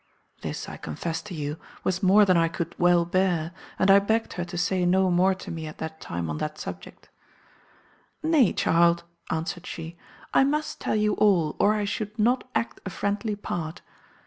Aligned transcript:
This, 0.41 0.67
I 0.67 0.77
confess 0.77 1.21
to 1.21 1.35
you, 1.35 1.57
was 1.83 2.01
more 2.01 2.25
than 2.25 2.35
I 2.35 2.47
could 2.47 2.73
well 2.79 3.05
bear, 3.05 3.51
and 3.77 3.91
I 3.91 3.99
begged 3.99 4.33
her 4.33 4.43
to 4.43 4.57
say 4.57 4.83
no 4.83 5.11
more 5.11 5.35
to 5.35 5.51
me 5.51 5.67
at 5.67 5.77
that 5.77 6.01
time 6.01 6.27
on 6.27 6.39
that 6.39 6.57
subject. 6.57 7.09
'Nay, 8.23 8.51
child,' 8.53 9.03
answered 9.29 9.67
she, 9.67 9.99
'I 10.33 10.45
must 10.45 10.79
tell 10.81 10.95
you 10.95 11.13
all, 11.13 11.55
or 11.59 11.75
I 11.75 11.85
should 11.85 12.17
not 12.17 12.49
act 12.55 12.81
a 12.83 12.89
friendly 12.89 13.35
part. 13.35 13.81